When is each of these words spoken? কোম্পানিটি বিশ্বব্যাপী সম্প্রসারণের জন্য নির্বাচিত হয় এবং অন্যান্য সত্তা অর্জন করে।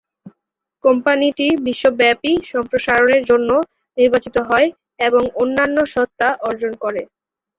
কোম্পানিটি 0.83 1.47
বিশ্বব্যাপী 1.67 2.31
সম্প্রসারণের 2.51 3.23
জন্য 3.29 3.49
নির্বাচিত 3.97 4.35
হয় 4.49 4.67
এবং 5.07 5.23
অন্যান্য 5.41 5.77
সত্তা 5.93 6.27
অর্জন 6.47 6.73
করে। 6.83 7.01